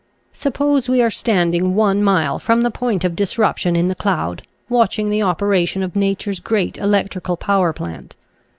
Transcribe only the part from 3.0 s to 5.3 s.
of disruption in the cloud, watching the